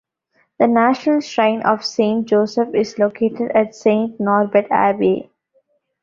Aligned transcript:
The 0.57 0.65
National 0.67 1.19
Shrine 1.21 1.61
of 1.61 1.85
Saint 1.85 2.27
Joseph 2.27 2.73
is 2.73 2.97
located 2.97 3.51
at 3.53 3.75
Saint 3.75 4.19
Norbert 4.19 4.65
Abbey. 4.71 5.29